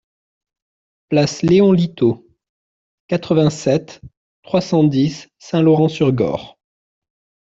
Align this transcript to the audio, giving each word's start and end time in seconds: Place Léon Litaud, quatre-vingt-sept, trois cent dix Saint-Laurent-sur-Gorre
Place 1.09 1.43
Léon 1.43 1.71
Litaud, 1.73 2.27
quatre-vingt-sept, 3.07 4.01
trois 4.41 4.59
cent 4.59 4.83
dix 4.83 5.27
Saint-Laurent-sur-Gorre 5.37 6.57